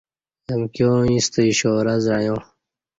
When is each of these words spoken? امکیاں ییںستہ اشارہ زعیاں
امکیاں 0.53 0.99
ییںستہ 1.09 1.41
اشارہ 1.51 1.95
زعیاں 2.05 2.39